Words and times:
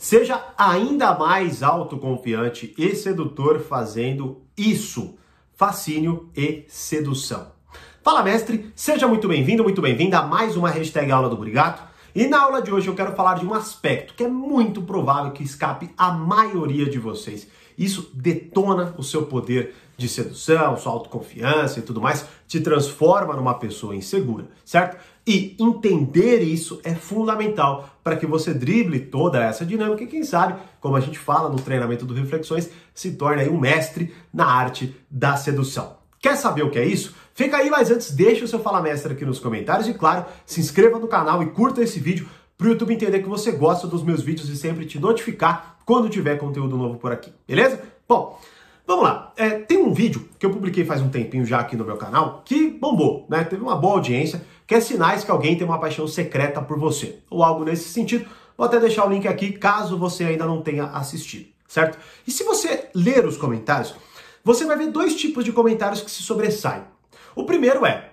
Seja 0.00 0.42
ainda 0.56 1.14
mais 1.14 1.62
autoconfiante 1.62 2.74
e 2.78 2.96
sedutor 2.96 3.60
fazendo 3.60 4.40
isso. 4.56 5.18
Fascínio 5.52 6.30
e 6.34 6.64
sedução. 6.68 7.52
Fala, 8.02 8.22
mestre! 8.22 8.72
Seja 8.74 9.06
muito 9.06 9.28
bem-vindo, 9.28 9.62
muito 9.62 9.82
bem-vinda 9.82 10.20
a 10.20 10.26
mais 10.26 10.56
uma 10.56 10.70
hashtag 10.70 11.12
aula 11.12 11.28
do 11.28 11.36
Brigato. 11.36 11.82
E 12.14 12.26
na 12.26 12.40
aula 12.40 12.60
de 12.60 12.72
hoje 12.72 12.88
eu 12.88 12.94
quero 12.94 13.14
falar 13.14 13.34
de 13.34 13.46
um 13.46 13.54
aspecto 13.54 14.14
que 14.14 14.24
é 14.24 14.28
muito 14.28 14.82
provável 14.82 15.30
que 15.30 15.44
escape 15.44 15.90
a 15.96 16.10
maioria 16.10 16.86
de 16.86 16.98
vocês. 16.98 17.46
Isso 17.78 18.10
detona 18.12 18.94
o 18.98 19.02
seu 19.02 19.26
poder 19.26 19.74
de 19.96 20.08
sedução, 20.08 20.76
sua 20.76 20.92
autoconfiança 20.92 21.78
e 21.78 21.82
tudo 21.82 22.00
mais, 22.00 22.26
te 22.48 22.60
transforma 22.60 23.36
numa 23.36 23.54
pessoa 23.54 23.94
insegura, 23.94 24.48
certo? 24.64 24.96
E 25.26 25.54
entender 25.60 26.40
isso 26.40 26.80
é 26.82 26.94
fundamental 26.94 27.88
para 28.02 28.16
que 28.16 28.26
você 28.26 28.52
drible 28.52 28.98
toda 28.98 29.44
essa 29.44 29.64
dinâmica 29.64 30.02
e, 30.02 30.06
quem 30.06 30.24
sabe, 30.24 30.58
como 30.80 30.96
a 30.96 31.00
gente 31.00 31.18
fala 31.18 31.48
no 31.48 31.60
treinamento 31.60 32.06
do 32.06 32.14
Reflexões, 32.14 32.70
se 32.94 33.12
torne 33.12 33.48
um 33.48 33.60
mestre 33.60 34.12
na 34.32 34.46
arte 34.46 34.96
da 35.10 35.36
sedução. 35.36 35.96
Quer 36.18 36.36
saber 36.36 36.62
o 36.64 36.70
que 36.70 36.78
é 36.78 36.84
isso? 36.84 37.14
Fica 37.40 37.56
aí, 37.56 37.70
mas 37.70 37.90
antes 37.90 38.10
deixa 38.10 38.44
o 38.44 38.48
seu 38.48 38.58
Fala 38.58 38.82
Mestre 38.82 39.14
aqui 39.14 39.24
nos 39.24 39.38
comentários 39.38 39.88
e, 39.88 39.94
claro, 39.94 40.26
se 40.44 40.60
inscreva 40.60 40.98
no 40.98 41.08
canal 41.08 41.42
e 41.42 41.46
curta 41.46 41.82
esse 41.82 41.98
vídeo 41.98 42.28
para 42.58 42.66
o 42.66 42.70
YouTube 42.72 42.92
entender 42.92 43.20
que 43.20 43.28
você 43.30 43.50
gosta 43.50 43.86
dos 43.86 44.02
meus 44.02 44.20
vídeos 44.20 44.50
e 44.50 44.56
sempre 44.58 44.84
te 44.84 45.00
notificar 45.00 45.78
quando 45.86 46.10
tiver 46.10 46.36
conteúdo 46.36 46.76
novo 46.76 46.98
por 46.98 47.10
aqui, 47.10 47.32
beleza? 47.48 47.80
Bom, 48.06 48.38
Vamos 48.86 49.04
lá, 49.04 49.32
é, 49.38 49.50
tem 49.50 49.78
um 49.78 49.94
vídeo 49.94 50.28
que 50.38 50.44
eu 50.44 50.50
publiquei 50.50 50.84
faz 50.84 51.00
um 51.00 51.08
tempinho 51.08 51.46
já 51.46 51.60
aqui 51.60 51.76
no 51.76 51.84
meu 51.84 51.96
canal 51.96 52.42
que 52.44 52.68
bombou, 52.68 53.24
né? 53.30 53.42
Teve 53.44 53.62
uma 53.62 53.76
boa 53.76 53.94
audiência, 53.94 54.42
que 54.66 54.74
é 54.74 54.80
sinais 54.80 55.24
que 55.24 55.30
alguém 55.30 55.56
tem 55.56 55.66
uma 55.66 55.78
paixão 55.78 56.06
secreta 56.06 56.60
por 56.60 56.78
você, 56.78 57.20
ou 57.30 57.42
algo 57.42 57.64
nesse 57.64 57.88
sentido. 57.88 58.28
Vou 58.54 58.66
até 58.66 58.78
deixar 58.78 59.06
o 59.06 59.10
link 59.10 59.26
aqui 59.26 59.52
caso 59.52 59.96
você 59.96 60.24
ainda 60.24 60.44
não 60.44 60.60
tenha 60.60 60.86
assistido, 60.86 61.46
certo? 61.66 61.96
E 62.26 62.30
se 62.30 62.44
você 62.44 62.90
ler 62.94 63.24
os 63.24 63.38
comentários, 63.38 63.94
você 64.44 64.66
vai 64.66 64.76
ver 64.76 64.88
dois 64.88 65.14
tipos 65.14 65.42
de 65.42 65.52
comentários 65.52 66.02
que 66.02 66.10
se 66.10 66.22
sobressaem. 66.22 66.82
O 67.34 67.44
primeiro 67.44 67.84
é: 67.86 68.10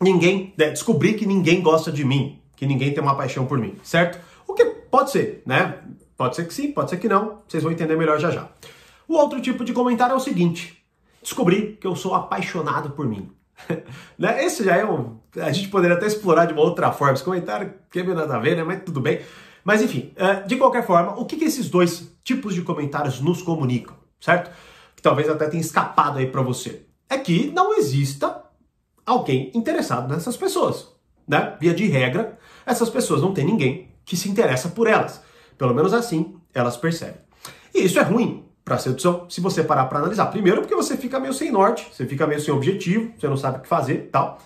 ninguém, 0.00 0.54
né, 0.56 0.70
descobri 0.70 1.14
que 1.14 1.26
ninguém 1.26 1.60
gosta 1.60 1.90
de 1.90 2.04
mim, 2.04 2.40
que 2.56 2.66
ninguém 2.66 2.92
tem 2.92 3.02
uma 3.02 3.14
paixão 3.16 3.46
por 3.46 3.58
mim, 3.58 3.74
certo? 3.82 4.18
O 4.46 4.54
que 4.54 4.64
pode 4.64 5.10
ser, 5.10 5.42
né? 5.46 5.78
Pode 6.16 6.36
ser 6.36 6.46
que 6.46 6.54
sim, 6.54 6.72
pode 6.72 6.90
ser 6.90 6.96
que 6.96 7.08
não, 7.08 7.42
vocês 7.46 7.62
vão 7.62 7.72
entender 7.72 7.96
melhor 7.96 8.18
já 8.18 8.30
já. 8.30 8.48
O 9.06 9.14
outro 9.14 9.40
tipo 9.40 9.64
de 9.64 9.72
comentário 9.72 10.14
é 10.14 10.16
o 10.16 10.20
seguinte: 10.20 10.82
descobri 11.22 11.76
que 11.80 11.86
eu 11.86 11.94
sou 11.94 12.14
apaixonado 12.14 12.90
por 12.90 13.06
mim. 13.06 13.30
né? 14.18 14.44
Esse 14.44 14.64
já 14.64 14.76
é 14.76 14.84
um. 14.84 15.18
A 15.36 15.52
gente 15.52 15.68
poderia 15.68 15.96
até 15.96 16.06
explorar 16.06 16.46
de 16.46 16.52
uma 16.52 16.62
outra 16.62 16.92
forma. 16.92 17.14
Esse 17.14 17.24
comentário 17.24 17.74
que 17.90 18.00
é 18.00 18.04
nada 18.04 18.36
a 18.36 18.38
ver, 18.38 18.56
né? 18.56 18.64
Mas 18.64 18.82
tudo 18.84 19.00
bem. 19.00 19.20
Mas 19.64 19.82
enfim, 19.82 20.12
é, 20.14 20.42
de 20.42 20.56
qualquer 20.56 20.86
forma, 20.86 21.18
o 21.18 21.24
que, 21.24 21.36
que 21.36 21.44
esses 21.44 21.68
dois 21.68 22.12
tipos 22.22 22.54
de 22.54 22.62
comentários 22.62 23.20
nos 23.20 23.42
comunicam, 23.42 23.96
certo? 24.20 24.50
Que 24.94 25.02
talvez 25.02 25.28
até 25.28 25.48
tenha 25.48 25.60
escapado 25.60 26.18
aí 26.18 26.26
para 26.26 26.40
você. 26.40 26.85
É 27.08 27.18
que 27.18 27.50
não 27.50 27.76
exista 27.76 28.42
alguém 29.04 29.50
interessado 29.54 30.12
nessas 30.12 30.36
pessoas, 30.36 30.88
né? 31.26 31.56
Via 31.60 31.72
de 31.72 31.86
regra, 31.86 32.38
essas 32.64 32.90
pessoas 32.90 33.22
não 33.22 33.32
tem 33.32 33.44
ninguém 33.44 33.90
que 34.04 34.16
se 34.16 34.28
interessa 34.28 34.68
por 34.68 34.86
elas. 34.86 35.22
Pelo 35.56 35.74
menos 35.74 35.92
assim 35.92 36.36
elas 36.52 36.76
percebem. 36.76 37.20
E 37.74 37.84
isso 37.84 37.98
é 37.98 38.02
ruim, 38.02 38.46
para 38.66 38.78
sedução, 38.78 39.26
se 39.28 39.40
você 39.40 39.62
parar 39.62 39.84
para 39.84 40.00
analisar. 40.00 40.26
Primeiro, 40.26 40.60
porque 40.60 40.74
você 40.74 40.96
fica 40.96 41.20
meio 41.20 41.32
sem 41.32 41.52
norte, 41.52 41.86
você 41.92 42.04
fica 42.04 42.26
meio 42.26 42.40
sem 42.40 42.52
objetivo, 42.52 43.12
você 43.16 43.28
não 43.28 43.36
sabe 43.36 43.58
o 43.58 43.60
que 43.60 43.68
fazer 43.68 44.08
tal. 44.10 44.40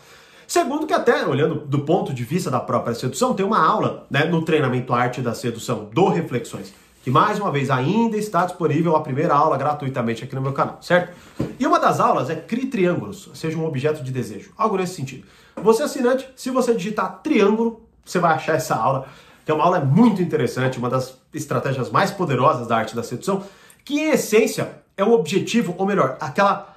Segundo, 0.47 0.87
que 0.87 0.93
até 0.93 1.25
olhando 1.25 1.55
do 1.61 1.87
ponto 1.87 2.13
de 2.13 2.23
vista 2.23 2.51
da 2.51 2.61
própria 2.61 2.95
sedução, 2.95 3.33
tem 3.33 3.47
uma 3.47 3.65
aula 3.65 4.07
né, 4.11 4.25
no 4.25 4.45
treinamento 4.45 4.93
Arte 4.93 5.23
da 5.23 5.33
Sedução 5.33 5.87
do 5.87 6.09
Reflexões, 6.09 6.75
que 7.03 7.11
mais 7.11 7.39
uma 7.39 7.51
vez 7.51 7.71
ainda 7.71 8.17
está 8.17 8.45
disponível 8.45 8.95
a 8.95 9.01
primeira 9.01 9.35
aula 9.35 9.57
gratuitamente 9.57 10.23
aqui 10.23 10.35
no 10.35 10.43
meu 10.43 10.53
canal, 10.53 10.79
certo? 10.83 11.17
E 11.59 11.67
uma 11.67 11.79
das 11.79 11.99
aulas 11.99 12.29
é 12.29 12.37
Crie 12.37 12.67
Triângulos, 12.67 13.31
seja 13.35 13.57
um 13.57 13.65
objeto 13.65 14.03
de 14.03 14.13
desejo, 14.13 14.53
algo 14.57 14.77
nesse 14.77 14.95
sentido. 14.95 15.27
Você 15.57 15.83
assinante, 15.83 16.29
se 16.37 16.51
você 16.51 16.75
digitar 16.75 17.21
triângulo, 17.23 17.83
você 18.05 18.19
vai 18.19 18.35
achar 18.35 18.55
essa 18.55 18.75
aula, 18.75 19.07
que 19.45 19.51
é 19.51 19.55
uma 19.55 19.65
aula 19.65 19.81
muito 19.81 20.23
interessante, 20.23 20.79
uma 20.79 20.91
das 20.91 21.19
estratégias 21.33 21.91
mais 21.91 22.11
poderosas 22.11 22.67
da 22.67 22.77
arte 22.77 22.95
da 22.95 23.03
sedução, 23.03 23.43
que 23.85 23.99
em 23.99 24.11
essência 24.11 24.81
é 24.97 25.05
o 25.05 25.13
objetivo, 25.13 25.75
ou 25.79 25.87
melhor, 25.87 26.17
aquela, 26.21 26.70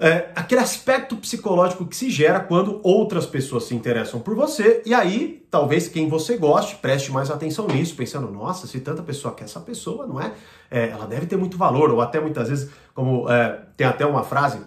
é, 0.00 0.30
aquele 0.34 0.62
aspecto 0.62 1.14
psicológico 1.16 1.84
que 1.84 1.94
se 1.94 2.08
gera 2.08 2.40
quando 2.40 2.80
outras 2.82 3.26
pessoas 3.26 3.64
se 3.64 3.74
interessam 3.74 4.18
por 4.18 4.34
você, 4.34 4.82
e 4.86 4.94
aí 4.94 5.44
talvez 5.50 5.88
quem 5.88 6.08
você 6.08 6.38
goste 6.38 6.76
preste 6.76 7.12
mais 7.12 7.30
atenção 7.30 7.66
nisso, 7.66 7.94
pensando, 7.94 8.30
nossa, 8.30 8.66
se 8.66 8.80
tanta 8.80 9.02
pessoa 9.02 9.34
quer 9.34 9.44
essa 9.44 9.60
pessoa, 9.60 10.06
não 10.06 10.18
é? 10.18 10.32
é 10.70 10.88
ela 10.88 11.06
deve 11.06 11.26
ter 11.26 11.36
muito 11.36 11.58
valor, 11.58 11.90
ou 11.90 12.00
até 12.00 12.18
muitas 12.18 12.48
vezes, 12.48 12.70
como 12.94 13.30
é, 13.30 13.60
tem 13.76 13.86
até 13.86 14.06
uma 14.06 14.24
frase 14.24 14.60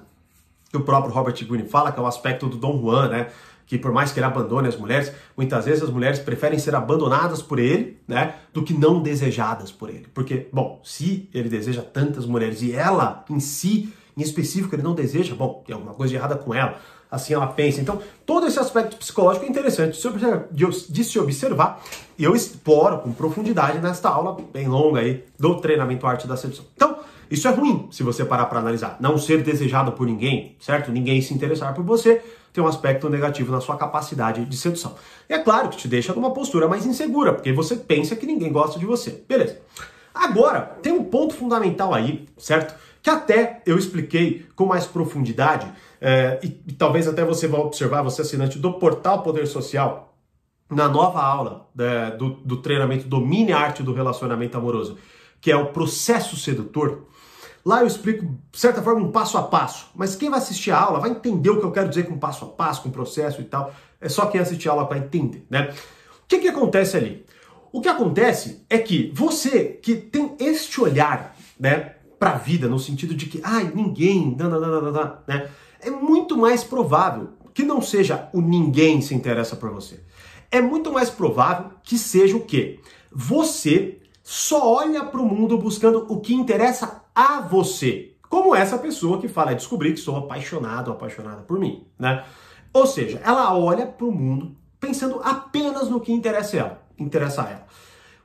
que 0.70 0.78
o 0.78 0.82
próprio 0.82 1.14
Robert 1.14 1.36
Greene 1.46 1.68
fala, 1.68 1.92
que 1.92 2.00
é 2.00 2.04
o 2.04 2.08
aspecto 2.08 2.48
do 2.48 2.58
Dom 2.58 2.80
Juan, 2.80 3.10
né? 3.10 3.28
que 3.66 3.78
por 3.78 3.92
mais 3.92 4.12
que 4.12 4.20
ele 4.20 4.26
abandone 4.26 4.68
as 4.68 4.76
mulheres, 4.76 5.12
muitas 5.36 5.66
vezes 5.66 5.82
as 5.82 5.90
mulheres 5.90 6.20
preferem 6.20 6.60
ser 6.60 6.76
abandonadas 6.76 7.42
por 7.42 7.58
ele, 7.58 7.98
né, 8.08 8.36
do 8.54 8.62
que 8.62 8.74
não 8.74 9.02
desejadas 9.02 9.72
por 9.72 9.90
ele. 9.90 10.06
Porque, 10.14 10.48
bom, 10.52 10.80
se 10.84 11.30
ele 11.34 11.50
deseja 11.50 11.82
tantas 11.82 12.26
mulheres 12.26 12.62
e 12.62 12.74
ela 12.74 13.24
em 13.30 13.40
si, 13.40 13.92
em 14.16 14.22
específico, 14.22 14.76
ele 14.76 14.84
não 14.84 14.94
deseja, 14.94 15.36
bom, 15.36 15.64
tem 15.66 15.74
alguma 15.74 15.94
coisa 15.94 16.12
de 16.12 16.18
errada 16.18 16.36
com 16.36 16.54
ela. 16.54 16.80
Assim 17.10 17.34
ela 17.34 17.46
pensa. 17.46 17.80
Então, 17.80 18.02
todo 18.26 18.48
esse 18.48 18.58
aspecto 18.58 18.98
psicológico 18.98 19.46
é 19.46 19.50
interessante 19.50 20.00
de 20.90 21.04
se 21.04 21.20
observar 21.20 21.80
e 22.18 22.24
eu 22.24 22.36
exploro 22.36 23.00
com 23.00 23.14
profundidade 23.14 23.78
nesta 23.80 24.10
aula 24.10 24.38
bem 24.52 24.68
longa 24.68 25.00
aí 25.00 25.24
do 25.38 25.60
treinamento 25.62 26.08
arte 26.08 26.28
da 26.28 26.36
sedução. 26.36 26.66
Então, 26.76 26.98
isso 27.30 27.48
é 27.48 27.52
ruim 27.52 27.88
se 27.92 28.02
você 28.02 28.26
parar 28.26 28.46
para 28.46 28.60
analisar. 28.60 28.98
Não 29.00 29.18
ser 29.20 29.44
desejado 29.44 29.92
por 29.92 30.08
ninguém, 30.08 30.56
certo? 30.60 30.92
Ninguém 30.92 31.22
se 31.22 31.34
interessar 31.36 31.76
por 31.76 31.84
você 31.84 32.22
tem 32.52 32.64
um 32.64 32.68
aspecto 32.68 33.10
negativo 33.10 33.52
na 33.52 33.60
sua 33.60 33.76
capacidade 33.76 34.46
de 34.46 34.56
sedução. 34.56 34.96
E 35.28 35.34
é 35.34 35.40
claro 35.40 35.70
que 35.70 35.78
te 35.78 35.88
deixa 35.88 36.14
numa 36.14 36.32
postura 36.32 36.68
mais 36.68 36.86
insegura, 36.86 37.34
porque 37.34 37.52
você 37.52 37.76
pensa 37.76 38.16
que 38.16 38.28
ninguém 38.28 38.52
gosta 38.52 38.80
de 38.80 38.86
você. 38.86 39.24
Beleza. 39.28 39.58
Agora, 40.14 40.62
tem 40.82 40.94
um 40.94 41.04
ponto 41.04 41.34
fundamental 41.34 41.94
aí, 41.94 42.28
certo? 42.38 42.76
Que 43.04 43.10
até 43.10 43.62
eu 43.66 43.78
expliquei 43.78 44.46
com 44.56 44.66
mais 44.66 44.86
profundidade, 44.86 45.70
é, 46.00 46.40
e, 46.42 46.48
e 46.68 46.72
talvez 46.72 47.08
até 47.08 47.24
você 47.24 47.48
vá 47.48 47.60
observar, 47.60 48.02
você 48.02 48.22
assinante 48.22 48.58
do 48.58 48.74
Portal 48.74 49.22
Poder 49.22 49.46
Social, 49.46 50.18
na 50.70 50.88
nova 50.88 51.22
aula 51.22 51.68
né, 51.76 52.12
do, 52.12 52.30
do 52.30 52.62
treinamento 52.62 53.06
Domine 53.06 53.52
a 53.52 53.60
Arte 53.60 53.84
do 53.84 53.94
Relacionamento 53.94 54.58
Amoroso, 54.58 54.98
que 55.42 55.52
é 55.52 55.56
o 55.56 55.68
processo 55.68 56.38
sedutor. 56.38 57.08
Lá 57.66 57.82
eu 57.82 57.88
explico, 57.88 58.26
de 58.26 58.60
certa 58.60 58.82
forma, 58.82 59.02
um 59.02 59.12
passo 59.12 59.38
a 59.38 59.44
passo. 59.44 59.90
Mas 59.96 60.16
quem 60.16 60.30
vai 60.30 60.40
assistir 60.40 60.72
a 60.72 60.80
aula 60.80 61.00
vai 61.00 61.12
entender 61.12 61.50
o 61.50 61.60
que 61.60 61.66
eu 61.66 61.72
quero 61.72 61.90
dizer 61.90 62.08
com 62.08 62.18
passo 62.18 62.46
a 62.46 62.48
passo, 62.48 62.84
com 62.84 62.90
processo 62.90 63.42
e 63.42 63.46
tal. 63.46 63.74
É 64.00 64.10
só 64.10 64.26
quem 64.28 64.40
assistir 64.40 64.70
a 64.70 64.72
aula 64.72 64.86
vai 64.86 65.00
entender, 65.00 65.46
né? 65.50 65.74
O 66.24 66.28
que, 66.28 66.40
que 66.40 66.48
acontece 66.48 66.98
ali? 66.98 67.26
O 67.72 67.82
que 67.82 67.88
acontece 67.90 68.66
é 68.70 68.78
que 68.78 69.12
você 69.14 69.80
que 69.82 69.96
tem 69.96 70.36
este 70.40 70.80
olhar, 70.82 71.36
né, 71.60 71.96
para 72.24 72.36
a 72.36 72.38
vida, 72.38 72.70
no 72.70 72.80
sentido 72.80 73.14
de 73.14 73.26
que, 73.26 73.42
ai, 73.44 73.70
ninguém, 73.76 74.38
né, 75.28 75.50
é 75.82 75.90
muito 75.90 76.38
mais 76.38 76.64
provável 76.64 77.32
que 77.54 77.64
não 77.64 77.82
seja 77.82 78.30
o 78.32 78.40
ninguém 78.40 79.02
se 79.02 79.14
interessa 79.14 79.58
por 79.58 79.70
você. 79.72 80.02
É 80.50 80.62
muito 80.62 80.90
mais 80.90 81.10
provável 81.10 81.72
que 81.84 81.98
seja 81.98 82.38
o 82.38 82.46
quê? 82.46 82.80
Você 83.12 84.00
só 84.24 84.74
olha 84.74 85.04
para 85.04 85.20
o 85.20 85.26
mundo 85.26 85.58
buscando 85.58 86.06
o 86.08 86.22
que 86.22 86.34
interessa 86.34 87.04
a 87.14 87.42
você. 87.42 88.14
Como 88.30 88.56
essa 88.56 88.78
pessoa 88.78 89.20
que 89.20 89.28
fala, 89.28 89.52
é 89.52 89.56
descobrir 89.56 89.92
que 89.92 90.00
sou 90.00 90.16
apaixonado 90.16 90.92
apaixonada 90.92 91.42
por 91.42 91.60
mim, 91.60 91.86
né? 92.00 92.24
Ou 92.72 92.88
seja, 92.88 93.20
ela 93.22 93.54
olha 93.54 93.86
para 93.86 94.08
o 94.08 94.14
mundo 94.14 94.56
pensando 94.80 95.20
apenas 95.22 95.90
no 95.90 96.00
que 96.00 96.14
interessa 96.14 96.56
a 96.56 96.60
ela, 96.62 96.82
interessa 96.98 97.44
a 97.44 97.50
ela. 97.50 97.68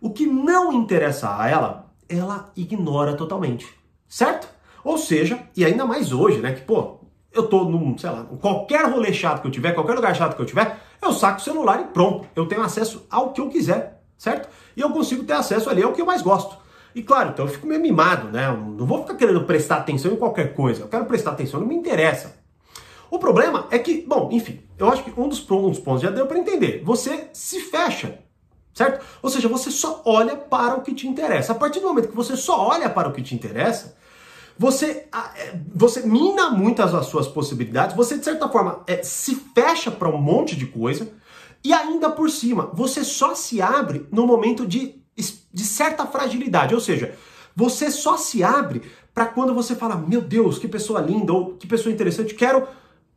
O 0.00 0.10
que 0.10 0.24
não 0.24 0.72
interessa 0.72 1.36
a 1.36 1.50
ela, 1.50 1.92
ela 2.08 2.52
ignora 2.56 3.16
totalmente, 3.16 3.77
certo? 4.08 4.48
Ou 4.82 4.96
seja, 4.96 5.38
e 5.56 5.64
ainda 5.64 5.84
mais 5.84 6.12
hoje, 6.12 6.38
né, 6.38 6.52
que 6.52 6.62
pô, 6.62 6.98
eu 7.32 7.46
tô 7.46 7.64
num, 7.64 7.96
sei 7.98 8.10
lá, 8.10 8.24
qualquer 8.40 8.90
rolê 8.90 9.12
chato 9.12 9.42
que 9.42 9.46
eu 9.46 9.50
tiver, 9.50 9.72
qualquer 9.72 9.94
lugar 9.94 10.14
chato 10.16 10.34
que 10.34 10.42
eu 10.42 10.46
tiver, 10.46 10.78
eu 11.00 11.12
saco 11.12 11.40
o 11.40 11.42
celular 11.42 11.80
e 11.80 11.84
pronto, 11.92 12.26
eu 12.34 12.46
tenho 12.46 12.62
acesso 12.62 13.06
ao 13.10 13.32
que 13.32 13.40
eu 13.40 13.48
quiser, 13.48 14.02
certo? 14.16 14.48
E 14.76 14.80
eu 14.80 14.90
consigo 14.90 15.24
ter 15.24 15.34
acesso 15.34 15.68
ali 15.68 15.82
ao 15.82 15.92
que 15.92 16.00
eu 16.00 16.06
mais 16.06 16.22
gosto. 16.22 16.56
E 16.94 17.02
claro, 17.02 17.30
então 17.30 17.44
eu 17.44 17.50
fico 17.50 17.66
meio 17.66 17.80
mimado, 17.80 18.28
né? 18.28 18.48
Eu 18.48 18.56
não 18.56 18.86
vou 18.86 19.02
ficar 19.02 19.14
querendo 19.14 19.44
prestar 19.44 19.76
atenção 19.76 20.12
em 20.12 20.16
qualquer 20.16 20.54
coisa. 20.54 20.82
Eu 20.82 20.88
quero 20.88 21.04
prestar 21.04 21.32
atenção, 21.32 21.60
não 21.60 21.66
me 21.66 21.76
interessa. 21.76 22.36
O 23.10 23.18
problema 23.18 23.66
é 23.70 23.78
que, 23.78 24.04
bom, 24.06 24.28
enfim, 24.32 24.60
eu 24.76 24.88
acho 24.88 25.04
que 25.04 25.12
um 25.18 25.28
dos, 25.28 25.48
um 25.50 25.70
dos 25.70 25.78
pontos 25.78 26.02
já 26.02 26.10
deu 26.10 26.26
para 26.26 26.38
entender. 26.38 26.82
Você 26.84 27.28
se 27.32 27.60
fecha, 27.60 28.18
certo? 28.74 29.04
Ou 29.22 29.30
seja, 29.30 29.48
você 29.48 29.70
só 29.70 30.02
olha 30.04 30.36
para 30.36 30.76
o 30.76 30.82
que 30.82 30.94
te 30.94 31.06
interessa. 31.06 31.52
A 31.52 31.54
partir 31.54 31.80
do 31.80 31.88
momento 31.88 32.08
que 32.08 32.16
você 32.16 32.36
só 32.36 32.66
olha 32.68 32.88
para 32.90 33.08
o 33.08 33.12
que 33.12 33.22
te 33.22 33.34
interessa, 33.34 33.96
você, 34.58 35.06
é, 35.36 35.54
você 35.74 36.00
mina 36.02 36.50
muitas 36.50 36.94
as 36.94 37.06
suas 37.06 37.28
possibilidades, 37.28 37.96
você 37.96 38.18
de 38.18 38.24
certa 38.24 38.48
forma 38.48 38.82
é, 38.86 39.02
se 39.02 39.34
fecha 39.54 39.90
para 39.90 40.08
um 40.08 40.20
monte 40.20 40.56
de 40.56 40.66
coisa 40.66 41.08
e 41.64 41.72
ainda 41.72 42.10
por 42.10 42.30
cima, 42.30 42.70
você 42.72 43.04
só 43.04 43.34
se 43.34 43.60
abre 43.62 44.06
no 44.10 44.26
momento 44.26 44.66
de 44.66 44.98
de 45.52 45.64
certa 45.64 46.06
fragilidade, 46.06 46.74
ou 46.74 46.80
seja, 46.80 47.14
você 47.54 47.90
só 47.90 48.16
se 48.16 48.44
abre 48.44 48.82
para 49.12 49.26
quando 49.26 49.52
você 49.52 49.74
fala, 49.74 49.96
meu 49.96 50.20
Deus, 50.20 50.58
que 50.58 50.68
pessoa 50.68 51.00
linda 51.00 51.32
ou 51.32 51.54
que 51.54 51.66
pessoa 51.66 51.92
interessante, 51.92 52.34
quero 52.34 52.68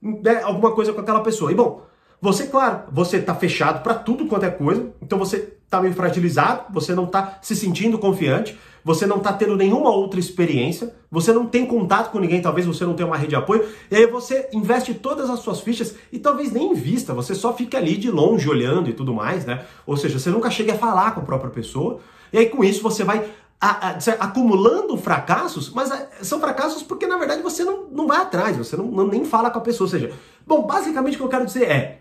né, 0.01 0.41
alguma 0.41 0.71
coisa 0.71 0.91
com 0.93 1.01
aquela 1.01 1.21
pessoa. 1.21 1.51
E 1.51 1.55
bom, 1.55 1.85
você, 2.21 2.45
claro, 2.45 2.83
você 2.91 3.18
está 3.18 3.33
fechado 3.33 3.81
para 3.81 3.95
tudo 3.95 4.27
quanto 4.27 4.45
é 4.45 4.50
coisa, 4.51 4.94
então 5.01 5.18
você 5.18 5.57
está 5.65 5.81
meio 5.81 5.94
fragilizado, 5.94 6.65
você 6.71 6.94
não 6.94 7.06
está 7.06 7.39
se 7.41 7.56
sentindo 7.56 7.97
confiante, 7.97 8.56
você 8.83 9.07
não 9.07 9.18
está 9.18 9.33
tendo 9.33 9.56
nenhuma 9.56 9.89
outra 9.89 10.19
experiência, 10.19 10.94
você 11.09 11.33
não 11.33 11.47
tem 11.47 11.65
contato 11.65 12.12
com 12.12 12.19
ninguém, 12.19 12.41
talvez 12.41 12.68
você 12.68 12.85
não 12.85 12.94
tenha 12.94 13.07
uma 13.07 13.18
rede 13.18 13.29
de 13.29 13.35
apoio, 13.35 13.68
e 13.89 13.95
aí 13.95 14.06
você 14.06 14.47
investe 14.53 14.94
todas 14.94 15.29
as 15.29 15.39
suas 15.39 15.62
fichas 15.62 15.95
e 16.12 16.19
talvez 16.19 16.51
nem 16.51 16.71
invista, 16.71 17.13
você 17.13 17.33
só 17.33 17.53
fica 17.53 17.77
ali 17.77 17.97
de 17.97 18.12
longe 18.12 18.47
olhando 18.47 18.89
e 18.89 18.94
tudo 18.94 19.13
mais, 19.13 19.45
né? 19.45 19.65
Ou 19.88 19.97
seja, 19.97 20.19
você 20.19 20.29
nunca 20.29 20.51
chega 20.51 20.74
a 20.74 20.77
falar 20.77 21.15
com 21.15 21.21
a 21.21 21.24
própria 21.24 21.50
pessoa, 21.50 22.00
e 22.31 22.38
aí 22.38 22.45
com 22.47 22.63
isso 22.63 22.83
você 22.83 23.03
vai 23.03 23.27
a, 23.62 23.89
a, 23.89 23.97
acumulando 24.19 24.97
fracassos, 24.97 25.69
mas 25.69 25.91
a, 25.91 26.07
são 26.24 26.39
fracassos 26.39 26.81
porque 26.81 27.06
na 27.06 27.17
verdade 27.17 27.44
você 27.44 27.63
não, 27.63 27.83
não 27.91 28.07
vai 28.07 28.17
atrás, 28.17 28.57
você 28.57 28.75
não, 28.75 28.85
não, 28.85 29.07
nem 29.07 29.24
fala 29.24 29.51
com 29.51 29.59
a 29.59 29.62
pessoa. 29.62 29.85
Ou 29.88 29.91
seja, 29.91 30.12
bom, 30.47 30.63
basicamente 30.63 31.13
o 31.15 31.17
que 31.17 31.24
eu 31.24 31.29
quero 31.29 31.45
dizer 31.45 31.69
é. 31.69 32.00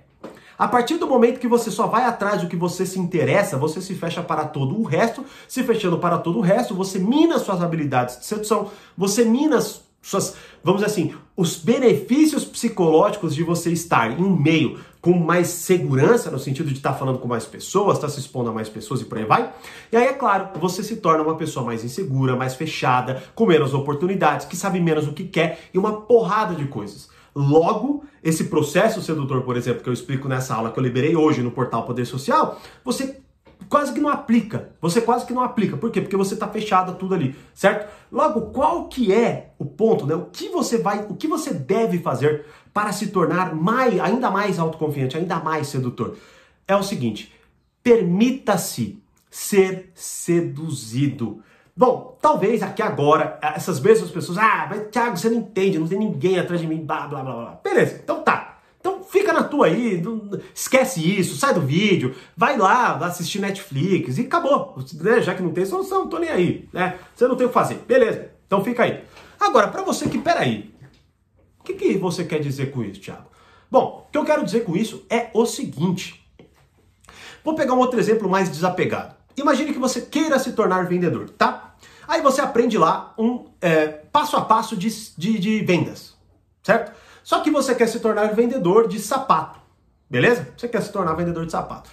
A 0.61 0.69
partir 0.69 0.99
do 0.99 1.07
momento 1.07 1.41
que 1.41 1.49
você 1.49 1.71
só 1.71 1.87
vai 1.87 2.05
atrás 2.05 2.43
do 2.43 2.47
que 2.47 2.55
você 2.55 2.85
se 2.85 2.99
interessa, 2.99 3.57
você 3.57 3.81
se 3.81 3.95
fecha 3.95 4.23
para 4.23 4.45
todo 4.45 4.79
o 4.79 4.83
resto. 4.83 5.25
Se 5.49 5.63
fechando 5.63 5.97
para 5.97 6.19
todo 6.19 6.37
o 6.37 6.43
resto, 6.43 6.75
você 6.75 6.99
mina 6.99 7.39
suas 7.39 7.63
habilidades 7.63 8.19
de 8.19 8.27
sedução, 8.27 8.71
você 8.95 9.25
mina 9.25 9.59
suas, 10.03 10.37
vamos 10.63 10.83
dizer 10.83 10.93
assim, 10.93 11.15
os 11.35 11.57
benefícios 11.57 12.45
psicológicos 12.45 13.35
de 13.35 13.43
você 13.43 13.73
estar 13.73 14.11
em 14.11 14.23
um 14.23 14.37
meio 14.37 14.79
com 15.01 15.15
mais 15.15 15.47
segurança, 15.47 16.31
no 16.31 16.39
sentido 16.39 16.69
de 16.69 16.77
estar 16.77 16.93
falando 16.93 17.19
com 17.21 17.27
mais 17.27 17.47
pessoas, 17.47 17.97
estar 17.97 18.11
se 18.11 18.21
expondo 18.21 18.51
a 18.51 18.53
mais 18.53 18.69
pessoas 18.69 19.01
e 19.01 19.07
por 19.07 19.17
aí 19.17 19.25
vai. 19.25 19.51
E 19.91 19.97
aí, 19.97 20.09
é 20.09 20.13
claro, 20.13 20.51
você 20.61 20.83
se 20.83 20.97
torna 20.97 21.23
uma 21.23 21.37
pessoa 21.37 21.65
mais 21.65 21.83
insegura, 21.83 22.37
mais 22.37 22.55
fechada, 22.55 23.23
com 23.35 23.47
menos 23.47 23.73
oportunidades, 23.73 24.45
que 24.45 24.57
sabe 24.57 24.79
menos 24.79 25.09
o 25.09 25.15
que 25.15 25.25
quer 25.25 25.71
e 25.73 25.79
uma 25.79 26.03
porrada 26.03 26.55
de 26.55 26.67
coisas. 26.67 27.09
Logo, 27.35 28.05
esse 28.23 28.45
processo 28.45 29.01
sedutor, 29.03 29.43
por 29.43 29.57
exemplo, 29.57 29.83
que 29.83 29.89
eu 29.89 29.93
explico 29.93 30.29
nessa 30.29 30.55
aula 30.55 30.71
que 30.71 30.79
eu 30.79 30.83
liberei 30.83 31.17
hoje 31.17 31.43
no 31.43 31.51
portal 31.51 31.85
Poder 31.85 32.05
Social, 32.05 32.61
você 32.85 33.21
quase 33.69 33.93
que 33.93 34.01
não 34.01 34.11
aplica. 34.11 34.71
Você 34.81 35.01
quase 35.01 35.25
que 35.25 35.33
não 35.33 35.43
aplica. 35.43 35.77
Por 35.77 35.91
quê? 35.91 36.01
Porque 36.01 36.17
você 36.17 36.35
está 36.35 36.49
fechado 36.49 36.95
tudo 36.97 37.15
ali, 37.15 37.37
certo? 37.55 37.91
Logo, 38.11 38.51
qual 38.53 38.89
que 38.89 39.13
é 39.13 39.53
o 39.59 39.65
ponto, 39.65 40.07
né? 40.07 40.15
O 40.15 40.27
que 40.27 40.49
você 40.49 40.79
vai, 40.79 41.07
o 41.09 41.15
que 41.15 41.29
você 41.29 41.55
deve 41.55 41.99
fazer 41.99 42.45
para 42.75 42.93
se 42.93 43.09
tornar 43.09 43.55
mais, 43.55 43.99
ainda 44.01 44.31
mais 44.31 44.59
autoconfiante, 44.59 45.17
ainda 45.17 45.39
mais 45.39 45.69
sedutor? 45.69 46.17
É 46.67 46.75
o 46.75 46.83
seguinte: 46.83 47.33
permita-se 47.83 48.99
ser 49.31 49.91
seduzido. 49.95 51.43
Bom, 51.81 52.19
talvez 52.21 52.63
aqui 52.63 52.83
agora 52.83 53.39
essas 53.41 53.81
mesmas 53.81 54.11
pessoas, 54.11 54.37
ah, 54.37 54.67
mas 54.69 54.89
Thiago, 54.91 55.17
você 55.17 55.31
não 55.31 55.39
entende, 55.39 55.79
não 55.79 55.89
tem 55.89 55.99
ninguém 55.99 56.39
atrás 56.39 56.61
de 56.61 56.67
mim, 56.67 56.85
blá 56.85 57.09
blá 57.09 57.23
blá 57.23 57.33
blá. 57.33 57.61
Beleza, 57.65 58.03
então 58.05 58.21
tá. 58.21 58.59
Então 58.79 59.03
fica 59.03 59.33
na 59.33 59.45
tua 59.45 59.65
aí, 59.65 60.03
esquece 60.55 61.01
isso, 61.01 61.39
sai 61.39 61.55
do 61.55 61.63
vídeo, 61.63 62.15
vai 62.37 62.59
lá 62.59 62.99
assistir 62.99 63.39
Netflix 63.39 64.19
e 64.19 64.27
acabou. 64.27 64.77
Né? 65.01 65.23
Já 65.23 65.35
que 65.35 65.43
não 65.43 65.53
tem 65.53 65.65
solução, 65.65 66.01
não 66.01 66.09
tô 66.11 66.19
nem 66.19 66.29
aí, 66.29 66.69
né? 66.71 66.99
Você 67.15 67.27
não 67.27 67.35
tem 67.35 67.47
o 67.47 67.49
que 67.49 67.55
fazer. 67.55 67.77
Beleza, 67.89 68.31
então 68.47 68.63
fica 68.63 68.83
aí. 68.83 69.03
Agora, 69.41 69.69
para 69.69 69.81
você 69.81 70.07
que, 70.07 70.19
peraí, 70.19 70.75
o 71.61 71.65
que, 71.65 71.73
que 71.73 71.97
você 71.97 72.25
quer 72.25 72.41
dizer 72.41 72.73
com 72.73 72.85
isso, 72.85 73.01
Thiago? 73.01 73.25
Bom, 73.71 74.05
o 74.07 74.13
que 74.13 74.19
eu 74.19 74.25
quero 74.27 74.45
dizer 74.45 74.67
com 74.67 74.77
isso 74.77 75.07
é 75.09 75.31
o 75.33 75.47
seguinte. 75.47 76.31
Vou 77.43 77.55
pegar 77.55 77.73
um 77.73 77.79
outro 77.79 77.99
exemplo 77.99 78.29
mais 78.29 78.51
desapegado. 78.51 79.15
Imagine 79.35 79.73
que 79.73 79.79
você 79.79 80.03
queira 80.03 80.39
se 80.39 80.53
tornar 80.53 80.87
vendedor, 80.87 81.31
tá? 81.31 81.60
Aí 82.11 82.21
você 82.23 82.41
aprende 82.41 82.77
lá 82.77 83.15
um 83.17 83.45
é, 83.61 83.87
passo 83.87 84.37
a 84.37 84.41
passo 84.41 84.77
de, 84.77 84.89
de, 85.17 85.39
de 85.39 85.61
vendas, 85.61 86.17
certo? 86.61 86.91
Só 87.23 87.39
que 87.39 87.53
você 87.53 87.73
quer 87.73 87.87
se 87.87 88.01
tornar 88.01 88.35
vendedor 88.35 88.89
de 88.89 88.99
sapato, 88.99 89.61
beleza? 90.11 90.49
Você 90.57 90.67
quer 90.67 90.83
se 90.83 90.91
tornar 90.91 91.15
vendedor 91.15 91.47
de 91.47 91.53
sapato. 91.53 91.89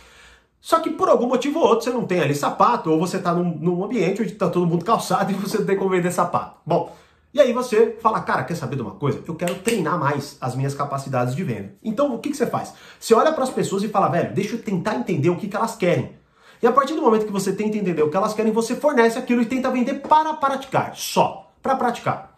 Só 0.59 0.79
que 0.79 0.89
por 0.89 1.07
algum 1.07 1.27
motivo 1.27 1.59
ou 1.59 1.67
outro 1.67 1.83
você 1.83 1.91
não 1.91 2.03
tem 2.03 2.19
ali 2.19 2.33
sapato, 2.33 2.89
ou 2.89 2.99
você 2.99 3.17
está 3.17 3.31
num, 3.31 3.59
num, 3.59 3.83
ambiente 3.83 4.23
onde 4.23 4.33
está 4.33 4.49
todo 4.49 4.65
mundo 4.65 4.83
calçado 4.83 5.29
e 5.31 5.35
você 5.35 5.59
não 5.59 5.67
tem 5.67 5.77
como 5.77 5.91
vender 5.91 6.11
sapato. 6.11 6.61
Bom, 6.65 6.95
e 7.31 7.39
aí 7.39 7.53
você 7.53 7.95
fala, 8.01 8.19
cara, 8.21 8.43
quer 8.43 8.55
saber 8.55 8.75
de 8.75 8.81
uma 8.81 8.95
coisa? 8.95 9.21
Eu 9.27 9.35
quero 9.35 9.53
treinar 9.59 9.99
mais 9.99 10.35
as 10.41 10.55
minhas 10.55 10.73
capacidades 10.73 11.35
de 11.35 11.43
venda. 11.43 11.75
Então 11.83 12.15
o 12.15 12.17
que, 12.17 12.31
que 12.31 12.37
você 12.37 12.47
faz? 12.47 12.73
Você 12.99 13.13
olha 13.13 13.31
para 13.33 13.43
as 13.43 13.51
pessoas 13.51 13.83
e 13.83 13.87
fala, 13.87 14.07
velho, 14.07 14.33
deixa 14.33 14.55
eu 14.55 14.63
tentar 14.63 14.95
entender 14.95 15.29
o 15.29 15.35
que, 15.35 15.47
que 15.47 15.55
elas 15.55 15.75
querem. 15.75 16.16
E 16.62 16.68
a 16.68 16.71
partir 16.71 16.94
do 16.94 17.01
momento 17.01 17.25
que 17.25 17.31
você 17.31 17.51
tenta 17.51 17.77
entender 17.77 18.01
o 18.01 18.09
que 18.09 18.18
elas 18.18 18.33
querem, 18.33 18.51
você 18.51 18.75
fornece 18.75 19.18
aquilo 19.18 19.42
e 19.42 19.45
tenta 19.45 19.69
vender 19.69 19.95
para 19.95 20.33
praticar, 20.33 20.95
só 20.95 21.51
para 21.62 21.75
praticar, 21.75 22.33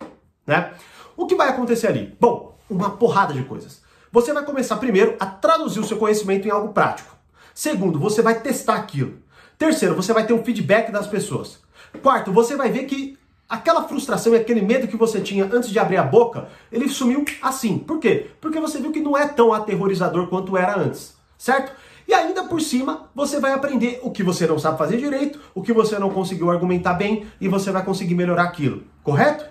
né? 0.45 0.73
O 1.15 1.25
que 1.25 1.35
vai 1.35 1.49
acontecer 1.49 1.87
ali? 1.87 2.15
Bom, 2.19 2.57
uma 2.69 2.91
porrada 2.91 3.33
de 3.33 3.43
coisas. 3.43 3.81
Você 4.11 4.33
vai 4.33 4.43
começar 4.43 4.77
primeiro 4.77 5.15
a 5.19 5.25
traduzir 5.25 5.79
o 5.79 5.83
seu 5.83 5.97
conhecimento 5.97 6.47
em 6.47 6.51
algo 6.51 6.73
prático. 6.73 7.15
Segundo, 7.53 7.99
você 7.99 8.21
vai 8.21 8.39
testar 8.39 8.75
aquilo. 8.75 9.19
Terceiro, 9.57 9.95
você 9.95 10.13
vai 10.13 10.25
ter 10.25 10.33
um 10.33 10.43
feedback 10.43 10.91
das 10.91 11.07
pessoas. 11.07 11.59
Quarto, 12.01 12.31
você 12.31 12.55
vai 12.55 12.71
ver 12.71 12.85
que 12.85 13.17
aquela 13.49 13.83
frustração 13.83 14.33
e 14.33 14.37
aquele 14.37 14.61
medo 14.61 14.87
que 14.87 14.95
você 14.95 15.19
tinha 15.19 15.45
antes 15.51 15.69
de 15.69 15.79
abrir 15.79 15.97
a 15.97 16.03
boca, 16.03 16.47
ele 16.71 16.87
sumiu 16.87 17.25
assim. 17.41 17.77
Por 17.79 17.99
quê? 17.99 18.29
Porque 18.39 18.59
você 18.59 18.79
viu 18.79 18.91
que 18.91 18.99
não 18.99 19.17
é 19.17 19.27
tão 19.27 19.51
aterrorizador 19.51 20.27
quanto 20.27 20.55
era 20.55 20.79
antes, 20.79 21.15
certo? 21.37 21.71
E 22.09 22.13
ainda 22.15 22.43
por 22.45 22.59
cima, 22.59 23.07
você 23.13 23.39
vai 23.39 23.53
aprender 23.53 23.99
o 24.01 24.09
que 24.09 24.23
você 24.23 24.47
não 24.47 24.57
sabe 24.57 24.79
fazer 24.79 24.97
direito, 24.97 25.39
o 25.53 25.61
que 25.61 25.71
você 25.71 25.99
não 25.99 26.09
conseguiu 26.09 26.49
argumentar 26.49 26.95
bem 26.95 27.27
e 27.39 27.47
você 27.47 27.69
vai 27.69 27.85
conseguir 27.85 28.15
melhorar 28.15 28.45
aquilo, 28.45 28.81
correto? 29.03 29.45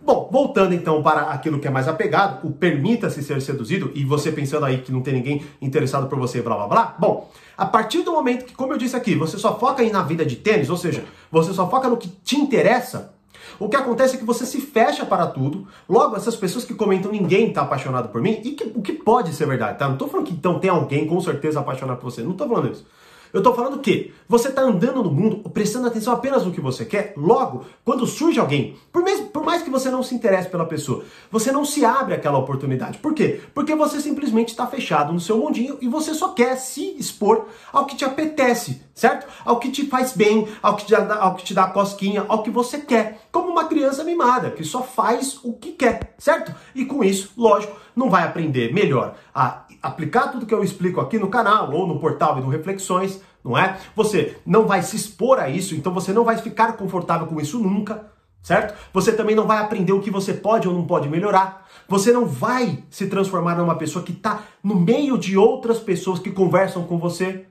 Bom, 0.00 0.28
voltando 0.32 0.74
então 0.74 1.00
para 1.00 1.30
aquilo 1.30 1.60
que 1.60 1.68
é 1.68 1.70
mais 1.70 1.86
apegado, 1.86 2.44
o 2.44 2.50
permita-se 2.50 3.22
ser 3.22 3.40
seduzido, 3.40 3.92
e 3.94 4.04
você 4.04 4.32
pensando 4.32 4.66
aí 4.66 4.78
que 4.78 4.90
não 4.90 5.00
tem 5.00 5.14
ninguém 5.14 5.46
interessado 5.60 6.08
por 6.08 6.18
você, 6.18 6.42
blá 6.42 6.56
blá 6.56 6.66
blá. 6.66 6.96
Bom, 6.98 7.30
a 7.56 7.66
partir 7.66 8.02
do 8.02 8.10
momento 8.10 8.46
que, 8.46 8.52
como 8.52 8.72
eu 8.72 8.78
disse 8.78 8.96
aqui, 8.96 9.14
você 9.14 9.38
só 9.38 9.56
foca 9.56 9.80
aí 9.80 9.92
na 9.92 10.02
vida 10.02 10.26
de 10.26 10.34
tênis, 10.34 10.70
ou 10.70 10.76
seja, 10.76 11.04
você 11.30 11.52
só 11.52 11.70
foca 11.70 11.88
no 11.88 11.96
que 11.96 12.08
te 12.08 12.34
interessa, 12.34 13.11
o 13.58 13.68
que 13.68 13.76
acontece 13.76 14.16
é 14.16 14.18
que 14.18 14.24
você 14.24 14.44
se 14.44 14.60
fecha 14.60 15.04
para 15.04 15.26
tudo. 15.26 15.66
Logo, 15.88 16.16
essas 16.16 16.36
pessoas 16.36 16.64
que 16.64 16.74
comentam 16.74 17.10
ninguém 17.10 17.48
está 17.48 17.62
apaixonado 17.62 18.08
por 18.08 18.20
mim, 18.20 18.40
e 18.44 18.52
que, 18.52 18.64
o 18.74 18.82
que 18.82 18.92
pode 18.92 19.34
ser 19.34 19.46
verdade, 19.46 19.78
tá? 19.78 19.88
Não 19.88 19.96
tô 19.96 20.08
falando 20.08 20.26
que 20.26 20.32
então 20.32 20.58
tem 20.58 20.70
alguém 20.70 21.06
com 21.06 21.20
certeza 21.20 21.60
apaixonado 21.60 21.98
por 21.98 22.10
você, 22.10 22.22
não 22.22 22.32
tô 22.32 22.48
falando 22.48 22.72
isso. 22.72 22.84
Eu 23.32 23.38
estou 23.38 23.54
falando 23.54 23.78
que 23.78 24.12
você 24.28 24.48
está 24.48 24.60
andando 24.60 25.02
no 25.02 25.10
mundo 25.10 25.48
prestando 25.50 25.86
atenção 25.86 26.12
apenas 26.12 26.44
no 26.44 26.52
que 26.52 26.60
você 26.60 26.84
quer. 26.84 27.14
Logo, 27.16 27.64
quando 27.82 28.06
surge 28.06 28.38
alguém, 28.38 28.76
por, 28.92 29.02
mesmo, 29.02 29.28
por 29.42 29.46
mais 29.46 29.60
que 29.60 29.70
você 29.70 29.90
não 29.90 30.04
se 30.04 30.14
interesse 30.14 30.48
pela 30.48 30.64
pessoa, 30.64 31.04
você 31.28 31.50
não 31.50 31.64
se 31.64 31.84
abre 31.84 32.14
aquela 32.14 32.38
oportunidade. 32.38 32.98
Por 32.98 33.12
quê? 33.12 33.40
Porque 33.52 33.74
você 33.74 34.00
simplesmente 34.00 34.50
está 34.50 34.68
fechado 34.68 35.12
no 35.12 35.18
seu 35.18 35.36
mundinho 35.36 35.78
e 35.80 35.88
você 35.88 36.14
só 36.14 36.28
quer 36.28 36.54
se 36.54 36.94
expor 36.96 37.46
ao 37.72 37.84
que 37.84 37.96
te 37.96 38.04
apetece, 38.04 38.80
certo? 38.94 39.26
Ao 39.44 39.58
que 39.58 39.72
te 39.72 39.86
faz 39.86 40.12
bem, 40.12 40.46
ao 40.62 40.76
que 40.76 40.86
te 40.86 40.92
dá, 40.92 41.16
ao 41.16 41.34
que 41.34 41.42
te 41.42 41.52
dá 41.52 41.66
cosquinha, 41.66 42.24
ao 42.28 42.44
que 42.44 42.50
você 42.50 42.78
quer. 42.78 43.26
Como 43.32 43.48
uma 43.48 43.64
criança 43.64 44.04
mimada, 44.04 44.52
que 44.52 44.62
só 44.62 44.80
faz 44.80 45.40
o 45.42 45.54
que 45.54 45.72
quer, 45.72 46.14
certo? 46.18 46.54
E 46.72 46.84
com 46.84 47.02
isso, 47.02 47.32
lógico, 47.36 47.76
não 47.96 48.08
vai 48.08 48.22
aprender 48.22 48.72
melhor 48.72 49.16
a 49.34 49.64
aplicar 49.82 50.28
tudo 50.28 50.46
que 50.46 50.54
eu 50.54 50.62
explico 50.62 51.00
aqui 51.00 51.18
no 51.18 51.26
canal 51.26 51.72
ou 51.72 51.84
no 51.84 51.98
portal 51.98 52.38
e 52.38 52.42
no 52.42 52.48
Reflexões, 52.48 53.20
não 53.44 53.58
é? 53.58 53.76
Você 53.96 54.36
não 54.46 54.68
vai 54.68 54.82
se 54.82 54.94
expor 54.94 55.40
a 55.40 55.48
isso, 55.48 55.74
então 55.74 55.92
você 55.92 56.12
não 56.12 56.22
vai 56.22 56.36
ficar 56.36 56.74
confortável 56.74 57.26
com 57.26 57.40
isso 57.40 57.58
nunca, 57.58 58.12
certo? 58.42 58.74
Você 58.92 59.12
também 59.12 59.36
não 59.36 59.46
vai 59.46 59.58
aprender 59.58 59.92
o 59.92 60.00
que 60.00 60.10
você 60.10 60.34
pode 60.34 60.68
ou 60.68 60.74
não 60.74 60.86
pode 60.86 61.08
melhorar. 61.08 61.68
Você 61.88 62.12
não 62.12 62.26
vai 62.26 62.82
se 62.90 63.06
transformar 63.06 63.56
numa 63.56 63.76
pessoa 63.76 64.04
que 64.04 64.12
está 64.12 64.42
no 64.62 64.74
meio 64.74 65.16
de 65.16 65.36
outras 65.36 65.78
pessoas 65.78 66.18
que 66.18 66.30
conversam 66.30 66.84
com 66.84 66.98
você. 66.98 67.46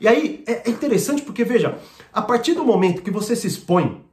E 0.00 0.06
aí 0.06 0.44
é 0.46 0.68
interessante 0.68 1.22
porque, 1.22 1.44
veja, 1.44 1.78
a 2.12 2.22
partir 2.22 2.54
do 2.54 2.64
momento 2.64 3.02
que 3.02 3.10
você 3.10 3.34
se 3.34 3.46
expõe 3.46 4.04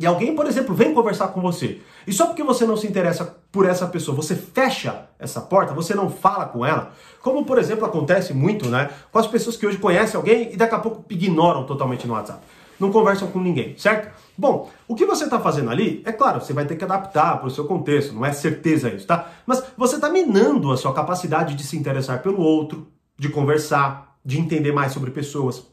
e 0.00 0.06
alguém, 0.06 0.34
por 0.34 0.46
exemplo, 0.46 0.74
vem 0.74 0.94
conversar 0.94 1.28
com 1.28 1.40
você, 1.40 1.80
e 2.06 2.12
só 2.12 2.26
porque 2.26 2.44
você 2.44 2.64
não 2.64 2.76
se 2.76 2.86
interessa 2.86 3.36
por 3.50 3.66
essa 3.66 3.84
pessoa, 3.84 4.14
você 4.14 4.36
fecha 4.36 5.08
essa 5.18 5.40
porta, 5.40 5.74
você 5.74 5.92
não 5.92 6.08
fala 6.08 6.46
com 6.46 6.64
ela, 6.64 6.92
como 7.20 7.44
por 7.44 7.58
exemplo 7.58 7.84
acontece 7.84 8.32
muito, 8.32 8.68
né, 8.68 8.90
com 9.10 9.18
as 9.18 9.26
pessoas 9.26 9.56
que 9.56 9.66
hoje 9.66 9.76
conhecem 9.78 10.16
alguém 10.16 10.52
e 10.52 10.56
daqui 10.56 10.74
a 10.76 10.78
pouco 10.78 11.04
ignoram 11.10 11.64
totalmente 11.64 12.06
no 12.06 12.12
WhatsApp. 12.12 12.38
Não 12.78 12.92
conversam 12.92 13.28
com 13.28 13.40
ninguém, 13.40 13.76
certo? 13.76 14.10
Bom, 14.36 14.70
o 14.86 14.94
que 14.94 15.04
você 15.04 15.24
está 15.24 15.40
fazendo 15.40 15.70
ali, 15.70 16.00
é 16.04 16.12
claro, 16.12 16.40
você 16.40 16.52
vai 16.52 16.64
ter 16.64 16.76
que 16.76 16.84
adaptar 16.84 17.38
para 17.38 17.48
o 17.48 17.50
seu 17.50 17.64
contexto, 17.64 18.14
não 18.14 18.24
é 18.24 18.32
certeza 18.32 18.88
isso, 18.88 19.06
tá? 19.06 19.30
Mas 19.44 19.64
você 19.76 19.96
está 19.96 20.08
minando 20.08 20.70
a 20.70 20.76
sua 20.76 20.94
capacidade 20.94 21.54
de 21.54 21.64
se 21.64 21.76
interessar 21.76 22.22
pelo 22.22 22.40
outro, 22.40 22.86
de 23.18 23.28
conversar, 23.28 24.16
de 24.24 24.38
entender 24.38 24.72
mais 24.72 24.92
sobre 24.92 25.10
pessoas. 25.10 25.66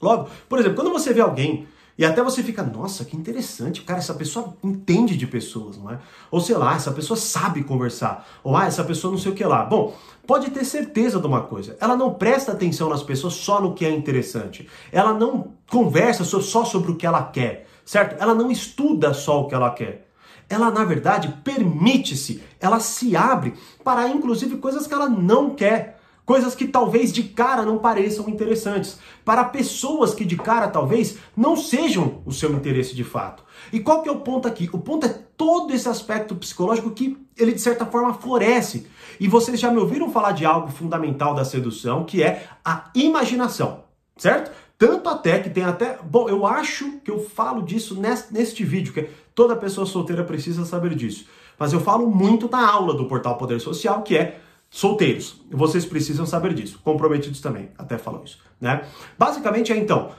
Logo, 0.00 0.28
por 0.48 0.58
exemplo, 0.58 0.76
quando 0.76 0.92
você 0.92 1.14
vê 1.14 1.20
alguém 1.20 1.68
e 2.02 2.04
até 2.04 2.20
você 2.20 2.42
fica, 2.42 2.64
nossa, 2.64 3.04
que 3.04 3.16
interessante, 3.16 3.82
cara, 3.82 4.00
essa 4.00 4.12
pessoa 4.12 4.56
entende 4.60 5.16
de 5.16 5.24
pessoas, 5.24 5.78
não 5.78 5.88
é? 5.88 6.00
Ou 6.32 6.40
sei 6.40 6.56
lá, 6.56 6.74
essa 6.74 6.90
pessoa 6.90 7.16
sabe 7.16 7.62
conversar. 7.62 8.26
Ou 8.42 8.56
ah, 8.56 8.66
essa 8.66 8.82
pessoa 8.82 9.12
não 9.12 9.18
sei 9.18 9.30
o 9.30 9.34
que 9.36 9.44
lá. 9.44 9.64
Bom, 9.64 9.94
pode 10.26 10.50
ter 10.50 10.64
certeza 10.64 11.20
de 11.20 11.26
uma 11.28 11.42
coisa, 11.42 11.76
ela 11.80 11.96
não 11.96 12.12
presta 12.12 12.50
atenção 12.50 12.88
nas 12.88 13.04
pessoas 13.04 13.34
só 13.34 13.60
no 13.60 13.72
que 13.72 13.86
é 13.86 13.90
interessante. 13.92 14.68
Ela 14.90 15.14
não 15.14 15.52
conversa 15.70 16.24
só 16.24 16.64
sobre 16.64 16.90
o 16.90 16.96
que 16.96 17.06
ela 17.06 17.22
quer, 17.22 17.68
certo? 17.84 18.20
Ela 18.20 18.34
não 18.34 18.50
estuda 18.50 19.14
só 19.14 19.40
o 19.40 19.46
que 19.46 19.54
ela 19.54 19.70
quer 19.70 20.08
ela 20.50 20.70
na 20.70 20.84
verdade 20.84 21.34
permite-se, 21.42 22.42
ela 22.60 22.78
se 22.78 23.16
abre 23.16 23.54
para 23.82 24.08
inclusive 24.08 24.58
coisas 24.58 24.86
que 24.86 24.92
ela 24.92 25.08
não 25.08 25.50
quer. 25.50 26.01
Coisas 26.24 26.54
que 26.54 26.68
talvez 26.68 27.12
de 27.12 27.24
cara 27.24 27.64
não 27.64 27.78
pareçam 27.78 28.28
interessantes, 28.28 28.98
para 29.24 29.44
pessoas 29.44 30.14
que 30.14 30.24
de 30.24 30.36
cara 30.36 30.68
talvez 30.68 31.18
não 31.36 31.56
sejam 31.56 32.22
o 32.24 32.32
seu 32.32 32.52
interesse 32.52 32.94
de 32.94 33.02
fato. 33.02 33.44
E 33.72 33.80
qual 33.80 34.02
que 34.02 34.08
é 34.08 34.12
o 34.12 34.20
ponto 34.20 34.46
aqui? 34.46 34.70
O 34.72 34.78
ponto 34.78 35.04
é 35.04 35.08
todo 35.36 35.72
esse 35.74 35.88
aspecto 35.88 36.36
psicológico 36.36 36.90
que 36.92 37.18
ele 37.36 37.52
de 37.52 37.60
certa 37.60 37.84
forma 37.84 38.14
floresce. 38.14 38.86
E 39.18 39.26
vocês 39.26 39.58
já 39.58 39.70
me 39.70 39.78
ouviram 39.78 40.10
falar 40.10 40.32
de 40.32 40.44
algo 40.46 40.70
fundamental 40.70 41.34
da 41.34 41.44
sedução, 41.44 42.04
que 42.04 42.22
é 42.22 42.46
a 42.64 42.90
imaginação, 42.94 43.84
certo? 44.16 44.52
Tanto 44.78 45.08
até 45.08 45.38
que 45.38 45.50
tem 45.50 45.64
até. 45.64 45.98
Bom, 46.02 46.28
eu 46.28 46.46
acho 46.46 46.98
que 47.04 47.10
eu 47.10 47.20
falo 47.20 47.62
disso 47.62 47.94
neste, 48.00 48.32
neste 48.32 48.64
vídeo, 48.64 48.92
que 48.92 49.08
toda 49.34 49.56
pessoa 49.56 49.86
solteira 49.86 50.24
precisa 50.24 50.64
saber 50.64 50.94
disso. 50.94 51.26
Mas 51.58 51.72
eu 51.72 51.80
falo 51.80 52.08
muito 52.08 52.48
na 52.50 52.68
aula 52.68 52.94
do 52.94 53.06
Portal 53.06 53.36
Poder 53.36 53.60
Social, 53.60 54.02
que 54.02 54.16
é 54.16 54.40
solteiros. 54.72 55.36
Vocês 55.50 55.84
precisam 55.84 56.24
saber 56.24 56.54
disso. 56.54 56.80
Comprometidos 56.82 57.40
também, 57.42 57.68
até 57.76 57.98
falam 57.98 58.24
isso. 58.24 58.38
Né? 58.58 58.82
Basicamente 59.18 59.70
é 59.70 59.76
então, 59.76 60.10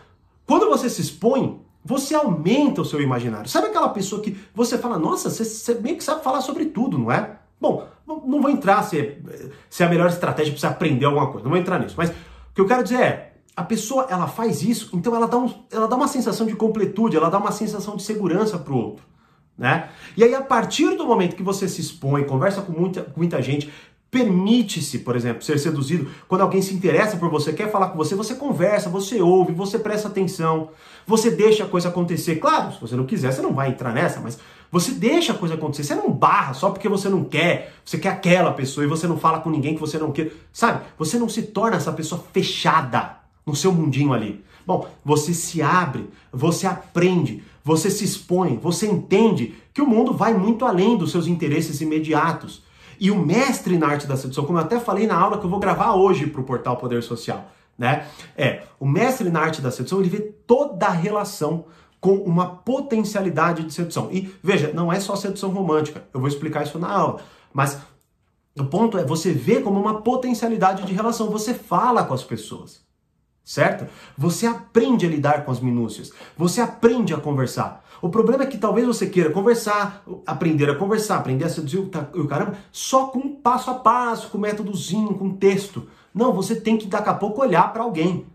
quando 0.46 0.70
você 0.70 0.88
se 0.90 1.02
expõe, 1.02 1.60
você 1.84 2.14
aumenta 2.14 2.82
o 2.82 2.86
seu 2.86 3.02
imaginário. 3.02 3.50
Sabe 3.50 3.68
aquela 3.68 3.90
pessoa 3.90 4.22
que 4.22 4.38
você 4.54 4.78
fala, 4.78 5.00
nossa, 5.00 5.30
você, 5.30 5.44
você 5.44 5.74
meio 5.74 5.98
que 5.98 6.04
sabe 6.04 6.24
falar 6.24 6.42
sobre 6.42 6.66
tudo, 6.66 7.00
não 7.00 7.12
é? 7.12 7.38
Bom, 7.60 7.88
não 8.06 8.42
vou 8.42 8.52
entrar 8.52 8.84
se 8.84 9.18
se 9.70 9.82
é 9.82 9.86
a 9.86 9.90
melhor 9.90 10.08
estratégia 10.08 10.54
para 10.54 10.60
você 10.60 10.68
aprender 10.68 11.06
alguma 11.06 11.28
coisa, 11.28 11.44
não 11.44 11.52
vou 11.52 11.60
entrar 11.60 11.80
nisso. 11.80 11.96
Mas 11.98 12.12
o 12.12 12.14
que 12.54 12.62
eu 12.62 12.68
quero 12.68 12.84
dizer 12.84 13.02
é, 13.02 13.34
a 13.56 13.64
pessoa 13.64 14.06
ela 14.10 14.28
faz 14.28 14.62
isso, 14.62 14.90
então 14.94 15.16
ela 15.16 15.28
dá, 15.28 15.38
um, 15.38 15.52
ela 15.72 15.88
dá 15.88 15.96
uma 15.96 16.08
sensação 16.08 16.46
de 16.46 16.56
completude, 16.56 17.18
ela 17.18 17.30
dá 17.30 17.40
uma 17.40 17.52
sensação 17.52 17.96
de 17.96 18.04
segurança 18.04 18.60
para 18.60 18.74
o 18.74 18.78
outro. 18.78 19.06
Né? 19.58 19.90
E 20.18 20.24
aí, 20.24 20.34
a 20.34 20.42
partir 20.42 20.96
do 20.98 21.06
momento 21.06 21.36
que 21.36 21.44
você 21.44 21.68
se 21.68 21.80
expõe, 21.80 22.24
conversa 22.24 22.62
com 22.62 22.72
muita, 22.72 23.04
com 23.04 23.20
muita 23.20 23.42
gente, 23.42 23.72
permite-se, 24.14 25.00
por 25.00 25.16
exemplo, 25.16 25.42
ser 25.42 25.58
seduzido. 25.58 26.08
Quando 26.28 26.42
alguém 26.42 26.62
se 26.62 26.72
interessa 26.72 27.18
por 27.18 27.32
você, 27.32 27.52
quer 27.52 27.72
falar 27.72 27.88
com 27.88 27.98
você, 27.98 28.14
você 28.14 28.36
conversa, 28.36 28.88
você 28.88 29.20
ouve, 29.20 29.54
você 29.54 29.80
presta 29.80 30.08
atenção, 30.08 30.70
você 31.08 31.32
deixa 31.32 31.64
a 31.64 31.68
coisa 31.68 31.90
acontecer. 31.90 32.36
Claro, 32.36 32.72
se 32.72 32.80
você 32.80 32.96
não 32.96 33.08
quiser, 33.08 33.34
você 33.34 33.42
não 33.42 33.54
vai 33.54 33.70
entrar 33.70 33.92
nessa, 33.92 34.20
mas 34.20 34.38
você 34.72 34.92
deixa 34.92 35.34
a 35.34 35.36
coisa 35.36 35.56
acontecer. 35.56 35.84
Você 35.84 35.96
não 35.96 36.12
barra 36.12 36.54
só 36.54 36.70
porque 36.70 36.88
você 36.88 37.10
não 37.10 37.24
quer, 37.24 37.74
você 37.84 37.98
quer 37.98 38.10
aquela 38.10 38.52
pessoa 38.52 38.86
e 38.86 38.88
você 38.88 39.08
não 39.08 39.18
fala 39.18 39.40
com 39.40 39.50
ninguém 39.50 39.74
que 39.74 39.82
você 39.82 39.98
não 39.98 40.12
quer. 40.12 40.32
Sabe? 40.54 40.86
Você 41.00 41.18
não 41.18 41.28
se 41.28 41.42
torna 41.42 41.78
essa 41.78 41.92
pessoa 41.92 42.24
fechada 42.32 43.18
no 43.44 43.56
seu 43.56 43.74
mundinho 43.74 44.14
ali. 44.14 44.46
Bom, 44.64 44.88
você 45.04 45.34
se 45.34 45.60
abre, 45.60 46.08
você 46.32 46.68
aprende, 46.68 47.44
você 47.64 47.90
se 47.90 48.06
expõe, 48.06 48.60
você 48.62 48.86
entende 48.86 49.56
que 49.74 49.82
o 49.82 49.88
mundo 49.88 50.14
vai 50.14 50.36
muito 50.36 50.66
além 50.66 50.96
dos 50.96 51.10
seus 51.10 51.26
interesses 51.26 51.82
imediatos. 51.82 52.62
E 53.04 53.12
o 53.12 53.18
mestre 53.18 53.78
na 53.78 53.88
arte 53.88 54.08
da 54.08 54.16
sedução, 54.16 54.46
como 54.46 54.58
eu 54.58 54.64
até 54.64 54.80
falei 54.80 55.06
na 55.06 55.20
aula 55.20 55.38
que 55.38 55.44
eu 55.44 55.50
vou 55.50 55.60
gravar 55.60 55.94
hoje 55.94 56.26
para 56.26 56.40
o 56.40 56.44
portal 56.46 56.78
Poder 56.78 57.04
Social, 57.04 57.52
né? 57.78 58.08
É, 58.34 58.64
o 58.80 58.88
mestre 58.88 59.30
na 59.30 59.42
arte 59.42 59.62
da 59.62 59.70
sedução, 59.70 60.00
ele 60.00 60.08
vê 60.08 60.22
toda 60.22 60.86
a 60.86 60.92
relação 60.92 61.66
com 62.00 62.16
uma 62.16 62.48
potencialidade 62.48 63.64
de 63.64 63.74
sedução. 63.74 64.08
E 64.10 64.34
veja, 64.42 64.72
não 64.74 64.92
é 64.92 65.02
só 65.02 65.18
sedução 65.18 65.50
romântica, 65.50 66.06
eu 66.14 66.20
vou 66.22 66.30
explicar 66.30 66.64
isso 66.64 66.80
na 66.80 66.90
aula, 66.90 67.20
mas 67.52 67.78
o 68.58 68.64
ponto 68.64 68.98
é 68.98 69.04
você 69.04 69.34
vê 69.34 69.60
como 69.60 69.82
uma 69.82 70.02
potencialidade 70.02 70.84
de 70.84 70.94
relação, 70.94 71.30
você 71.30 71.54
fala 71.54 72.06
com 72.06 72.14
as 72.14 72.24
pessoas 72.24 72.86
certo? 73.44 73.88
Você 74.18 74.46
aprende 74.46 75.06
a 75.06 75.10
lidar 75.10 75.44
com 75.44 75.52
as 75.52 75.60
minúcias, 75.60 76.12
você 76.38 76.62
aprende 76.62 77.14
a 77.14 77.18
conversar. 77.18 77.84
O 78.02 78.10
problema 78.10 78.44
é 78.44 78.48
que 78.48 78.58
talvez 78.58 78.86
você 78.86 79.08
queira 79.08 79.30
conversar, 79.30 80.04
aprender 80.26 80.70
a 80.70 80.76
conversar, 80.76 81.18
aprender 81.18 81.46
a 81.46 81.50
seduzir 81.50 81.80
o 81.80 82.28
caramba, 82.28 82.58
só 82.72 83.08
com 83.08 83.36
passo 83.36 83.72
a 83.72 83.76
passo, 83.76 84.30
com 84.30 84.38
métodozinho, 84.38 85.14
com 85.14 85.36
texto. 85.36 85.88
Não, 86.14 86.34
você 86.34 86.56
tem 86.56 86.78
que 86.78 86.88
daqui 86.88 87.10
a 87.10 87.14
pouco 87.14 87.42
olhar 87.42 87.72
para 87.72 87.84
alguém. 87.84 88.26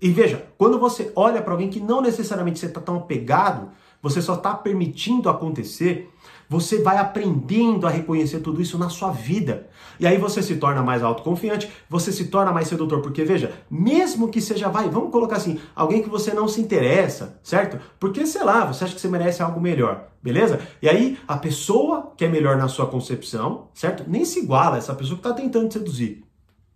E 0.00 0.10
veja, 0.10 0.44
quando 0.58 0.80
você 0.80 1.12
olha 1.14 1.40
para 1.40 1.52
alguém 1.52 1.70
que 1.70 1.78
não 1.78 2.00
necessariamente 2.00 2.58
você 2.58 2.66
está 2.66 2.80
tão 2.80 2.96
apegado, 2.96 3.70
você 4.02 4.20
só 4.20 4.34
está 4.34 4.52
permitindo 4.52 5.28
acontecer, 5.28 6.12
você 6.48 6.82
vai 6.82 6.98
aprendendo 6.98 7.86
a 7.86 7.90
reconhecer 7.90 8.40
tudo 8.40 8.60
isso 8.60 8.76
na 8.76 8.90
sua 8.90 9.10
vida. 9.10 9.70
E 9.98 10.06
aí 10.06 10.18
você 10.18 10.42
se 10.42 10.56
torna 10.56 10.82
mais 10.82 11.02
autoconfiante, 11.02 11.70
você 11.88 12.12
se 12.12 12.26
torna 12.26 12.52
mais 12.52 12.68
sedutor, 12.68 13.00
porque 13.00 13.24
veja, 13.24 13.52
mesmo 13.70 14.28
que 14.28 14.40
seja, 14.40 14.68
vai, 14.68 14.88
vamos 14.90 15.10
colocar 15.10 15.36
assim, 15.36 15.60
alguém 15.74 16.02
que 16.02 16.10
você 16.10 16.34
não 16.34 16.48
se 16.48 16.60
interessa, 16.60 17.38
certo? 17.42 17.78
Porque, 17.98 18.26
sei 18.26 18.42
lá, 18.42 18.66
você 18.66 18.84
acha 18.84 18.94
que 18.94 19.00
você 19.00 19.08
merece 19.08 19.42
algo 19.42 19.60
melhor, 19.60 20.08
beleza? 20.22 20.60
E 20.82 20.88
aí 20.88 21.18
a 21.26 21.38
pessoa 21.38 22.12
que 22.16 22.24
é 22.24 22.28
melhor 22.28 22.56
na 22.56 22.68
sua 22.68 22.86
concepção, 22.86 23.68
certo? 23.72 24.04
Nem 24.06 24.24
se 24.24 24.40
iguala 24.40 24.74
a 24.74 24.78
essa 24.78 24.94
pessoa 24.94 25.18
que 25.18 25.26
está 25.26 25.34
tentando 25.34 25.72
seduzir, 25.72 26.24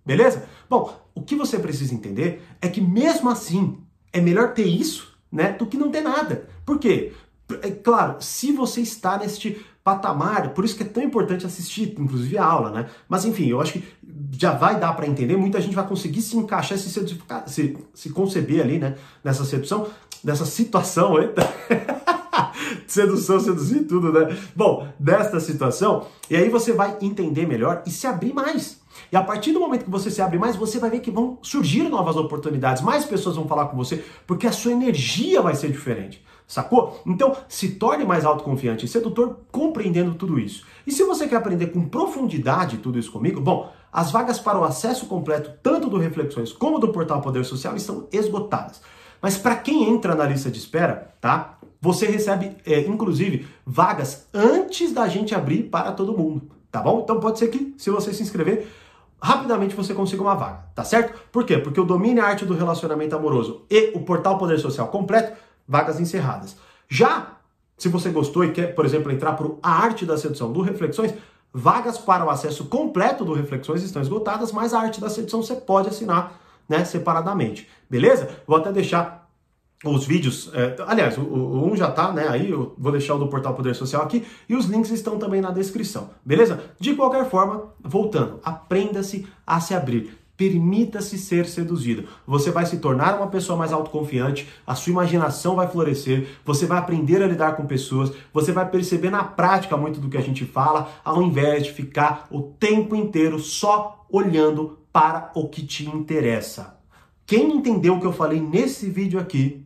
beleza? 0.05 0.47
Bom, 0.71 0.95
o 1.15 1.21
que 1.21 1.35
você 1.35 1.59
precisa 1.59 1.93
entender 1.93 2.43
é 2.63 2.69
que 2.69 2.81
mesmo 2.81 3.29
assim, 3.29 3.79
é 4.13 4.21
melhor 4.21 4.55
ter 4.55 4.67
isso, 4.67 5.17
né, 5.31 5.53
do 5.53 5.67
que 5.67 5.77
não 5.77 5.91
ter 5.91 6.01
nada. 6.01 6.49
Por 6.67 6.81
quê? 6.81 7.13
É 7.63 7.71
claro, 7.71 8.17
se 8.19 8.51
você 8.51 8.81
está 8.81 9.17
neste 9.17 9.65
patamar, 9.85 10.51
por 10.51 10.65
isso 10.65 10.77
que 10.77 10.83
é 10.83 10.87
tão 10.87 11.01
importante 11.01 11.47
assistir, 11.47 11.95
inclusive 11.97 12.37
a 12.37 12.45
aula, 12.45 12.71
né? 12.73 12.87
Mas 13.09 13.25
enfim, 13.25 13.47
eu 13.47 13.61
acho 13.61 13.75
que 13.75 13.85
já 14.33 14.51
vai 14.51 14.81
dar 14.81 14.93
para 14.95 15.07
entender, 15.07 15.37
muita 15.37 15.61
gente 15.61 15.77
vai 15.77 15.87
conseguir 15.87 16.23
se 16.23 16.37
encaixar, 16.37 16.77
se, 16.77 16.91
se, 16.91 17.77
se 17.95 18.11
conceber 18.11 18.61
ali, 18.61 18.81
né? 18.81 18.97
Nessa 19.23 19.45
sedução, 19.45 19.87
nessa 20.25 20.45
situação, 20.45 21.17
eita. 21.23 21.49
Sedução, 22.87 23.39
seduzir 23.39 23.85
tudo, 23.85 24.13
né? 24.13 24.37
Bom, 24.55 24.89
desta 24.99 25.39
situação, 25.39 26.07
e 26.29 26.37
aí 26.37 26.49
você 26.49 26.73
vai 26.73 26.97
entender 27.01 27.47
melhor 27.47 27.83
e 27.87 27.91
se 27.91 28.07
abrir 28.07 28.33
mais. 28.33 28.81
E 29.13 29.17
a 29.17 29.23
partir 29.23 29.53
do 29.53 29.61
momento 29.61 29.85
que 29.85 29.91
você 29.91 30.11
se 30.11 30.21
abre 30.21 30.39
mais, 30.39 30.57
você 30.57 30.79
vai 30.79 30.91
ver 30.91 31.01
que 31.01 31.11
vão 31.11 31.39
surgir 31.43 31.89
novas 31.89 32.17
oportunidades, 32.17 32.83
mais 32.83 33.05
pessoas 33.05 33.37
vão 33.37 33.47
falar 33.47 33.67
com 33.67 33.77
você, 33.77 34.05
porque 34.27 34.47
a 34.47 34.53
sua 34.53 34.73
energia 34.73 35.41
vai 35.43 35.55
ser 35.55 35.71
diferente. 35.71 36.25
Sacou? 36.47 37.03
Então, 37.05 37.37
se 37.49 37.73
torne 37.73 38.05
mais 38.05 38.25
autoconfiante 38.25 38.87
e 38.87 38.89
sedutor 38.89 39.41
compreendendo 39.51 40.15
tudo 40.15 40.39
isso. 40.39 40.65
E 40.87 40.93
se 40.93 41.03
você 41.03 41.27
quer 41.27 41.37
aprender 41.37 41.69
com 41.69 41.89
profundidade 41.89 42.79
tudo 42.79 42.99
isso 42.99 43.11
comigo, 43.11 43.41
bom, 43.41 43.73
as 43.93 44.13
vagas 44.13 44.39
para 44.39 44.59
o 44.59 44.65
acesso 44.65 45.07
completo, 45.07 45.53
tanto 45.63 45.91
do 45.91 45.99
Reflexões 45.99 46.53
como 46.53 46.79
do 46.79 46.89
Portal 46.89 47.21
Poder 47.21 47.45
Social, 47.45 47.75
estão 47.75 48.07
esgotadas. 48.13 48.81
Mas 49.21 49.37
para 49.37 49.57
quem 49.57 49.91
entra 49.91 50.15
na 50.15 50.25
lista 50.25 50.51
de 50.51 50.59
espera, 50.59 51.15
tá? 51.21 51.59
Você 51.81 52.07
recebe, 52.07 52.57
é, 52.65 52.81
inclusive, 52.81 53.47
vagas 53.65 54.29
antes 54.33 54.93
da 54.93 55.09
gente 55.09 55.35
abrir 55.35 55.65
para 55.65 55.93
todo 55.93 56.17
mundo, 56.17 56.43
tá 56.71 56.81
bom? 56.81 57.01
Então 57.03 57.19
pode 57.19 57.39
ser 57.39 57.49
que, 57.49 57.75
se 57.77 57.91
você 57.91 58.13
se 58.13 58.23
inscrever, 58.23 58.69
rapidamente 59.21 59.75
você 59.75 59.95
consiga 59.95 60.23
uma 60.23 60.35
vaga, 60.35 60.67
tá 60.75 60.85
certo? 60.85 61.19
Por 61.33 61.45
quê? 61.45 61.59
Porque 61.59 61.81
o 61.81 61.85
domínio 61.85 62.23
a 62.23 62.27
arte 62.27 62.45
do 62.45 62.55
relacionamento 62.55 63.17
amoroso 63.17 63.65
e 63.71 63.93
o 63.95 64.01
portal 64.01 64.39
Poder 64.39 64.59
Social 64.59 64.89
completo 64.89 65.37
vagas 65.69 66.01
encerradas. 66.01 66.57
Já 66.89 67.37
se 67.79 67.89
você 67.89 68.11
gostou 68.11 68.45
e 68.45 68.53
quer, 68.53 68.75
por 68.75 68.85
exemplo, 68.85 69.13
entrar 69.13 69.35
para 69.35 69.49
a 69.63 69.71
arte 69.71 70.07
da 70.07 70.17
sedução 70.17 70.53
do 70.53 70.63
Reflexões, 70.63 71.13
vagas 71.53 71.99
para 71.99 72.25
o 72.25 72.31
acesso 72.31 72.67
completo 72.67 73.25
do 73.25 73.35
Reflexões 73.35 73.83
estão 73.83 74.01
esgotadas, 74.01 74.53
mas 74.53 74.73
a 74.73 74.81
arte 74.81 75.01
da 75.01 75.11
sedução 75.11 75.43
você 75.43 75.55
pode 75.55 75.89
assinar 75.89 76.41
né, 76.69 76.85
separadamente. 76.85 77.69
Beleza? 77.89 78.29
Vou 78.47 78.57
até 78.57 78.73
deixar 78.73 79.27
os 79.85 80.07
vídeos, 80.07 80.51
é, 80.55 80.75
aliás, 80.87 81.19
o, 81.19 81.23
o, 81.23 81.71
um 81.71 81.77
já 81.77 81.91
tá, 81.91 82.11
né? 82.11 82.27
Aí 82.29 82.51
eu 82.51 82.75
vou 82.79 82.91
deixar 82.91 83.15
o 83.15 83.19
do 83.19 83.29
Portal 83.29 83.55
Poder 83.55 83.75
Social 83.75 84.03
aqui 84.03 84.27
e 84.49 84.57
os 84.57 84.65
links 84.65 84.91
estão 84.91 85.19
também 85.19 85.41
na 85.41 85.51
descrição, 85.51 86.11
beleza? 86.25 86.61
De 86.81 86.95
qualquer 86.95 87.29
forma, 87.29 87.75
voltando, 87.81 88.41
aprenda-se 88.43 89.27
a 89.47 89.61
se 89.61 89.75
abrir. 89.75 90.19
Permita-se 90.37 91.17
ser 91.19 91.47
seduzido. 91.47 92.09
Você 92.27 92.51
vai 92.51 92.67
se 92.67 92.79
tornar 92.79 93.17
uma 93.17 93.29
pessoa 93.29 93.57
mais 93.57 93.73
autoconfiante, 93.73 94.49
a 94.67 94.75
sua 94.75 94.91
imaginação 94.91 95.57
vai 95.57 95.67
florescer, 95.67 96.29
você 96.45 96.67
vai 96.67 96.79
aprender 96.79 97.23
a 97.23 97.27
lidar 97.27 97.57
com 97.57 97.67
pessoas, 97.67 98.13
você 98.33 98.53
vai 98.53 98.69
perceber 98.69 99.11
na 99.11 99.25
prática 99.25 99.77
muito 99.77 99.99
do 100.01 100.09
que 100.09 100.19
a 100.19 100.23
gente 100.23 100.45
fala, 100.45 100.93
ao 101.05 101.23
invés 101.23 101.65
de 101.65 101.73
ficar 101.73 102.27
o 102.31 102.43
tempo 102.43 102.95
inteiro 102.95 103.39
só 103.39 104.05
olhando 104.11 104.79
para 104.93 105.31
o 105.35 105.49
que 105.49 105.65
te 105.65 105.89
interessa. 105.89 106.79
Quem 107.25 107.57
entendeu 107.57 107.97
o 107.97 108.01
que 108.01 108.07
eu 108.07 108.13
falei 108.13 108.41
nesse 108.41 108.89
vídeo 108.91 109.19
aqui 109.19 109.65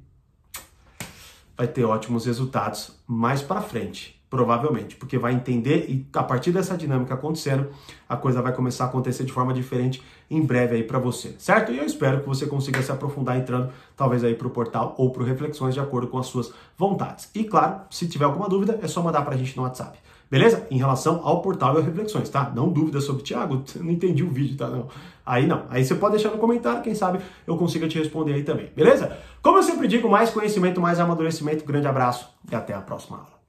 vai 1.57 1.69
ter 1.69 1.85
ótimos 1.85 2.27
resultados 2.27 2.99
mais 3.07 3.43
para 3.43 3.61
frente. 3.61 4.20
Provavelmente, 4.31 4.95
porque 4.95 5.19
vai 5.19 5.35
entender 5.35 5.87
e 5.89 6.07
a 6.15 6.23
partir 6.23 6.53
dessa 6.53 6.77
dinâmica 6.77 7.15
acontecendo, 7.15 7.67
a 8.09 8.17
coisa 8.17 8.41
vai 8.41 8.55
começar 8.55 8.85
a 8.85 8.87
acontecer 8.87 9.25
de 9.25 9.33
forma 9.33 9.53
diferente 9.53 10.01
em 10.31 10.41
breve 10.41 10.77
aí 10.77 10.85
para 10.85 11.01
você, 11.01 11.35
certo? 11.37 11.73
E 11.73 11.79
eu 11.79 11.85
espero 11.85 12.21
que 12.21 12.29
você 12.29 12.47
consiga 12.47 12.81
se 12.81 12.93
aprofundar 12.93 13.37
entrando 13.37 13.73
talvez 13.97 14.23
aí 14.23 14.37
para 14.37 14.47
o 14.47 14.51
portal 14.51 14.95
ou 14.97 15.11
para 15.11 15.25
Reflexões 15.25 15.75
de 15.75 15.81
acordo 15.81 16.07
com 16.07 16.17
as 16.17 16.27
suas 16.27 16.53
vontades. 16.79 17.29
E 17.35 17.43
claro, 17.43 17.81
se 17.91 18.07
tiver 18.07 18.25
alguma 18.25 18.49
dúvida, 18.49 18.79
é 18.81 18.87
só 18.87 19.03
mandar 19.03 19.23
para 19.23 19.35
a 19.35 19.37
gente 19.37 19.57
no 19.57 19.65
WhatsApp. 19.65 19.99
Beleza? 20.31 20.65
Em 20.71 20.79
relação 20.79 21.21
ao 21.25 21.43
portal 21.43 21.81
e 21.81 21.83
reflexões, 21.83 22.29
tá? 22.29 22.53
Não 22.55 22.69
dúvida 22.69 23.01
sobre, 23.01 23.25
Thiago, 23.25 23.65
não 23.83 23.91
entendi 23.91 24.23
o 24.23 24.31
vídeo, 24.31 24.57
tá? 24.57 24.69
Não. 24.69 24.87
Aí 25.27 25.45
não. 25.45 25.65
Aí 25.69 25.85
você 25.85 25.97
pode 25.97 26.15
deixar 26.15 26.31
no 26.31 26.39
comentário, 26.39 26.83
quem 26.83 26.95
sabe 26.95 27.19
eu 27.45 27.57
consiga 27.57 27.89
te 27.89 27.99
responder 27.99 28.35
aí 28.35 28.45
também. 28.45 28.71
Beleza? 28.77 29.19
Como 29.43 29.59
eu 29.59 29.63
sempre 29.65 29.89
digo, 29.89 30.09
mais 30.09 30.31
conhecimento, 30.31 30.81
mais 30.81 31.01
amadurecimento. 31.01 31.65
Grande 31.65 31.89
abraço 31.89 32.29
e 32.49 32.55
até 32.55 32.73
a 32.73 32.81
próxima 32.81 33.17
aula. 33.17 33.40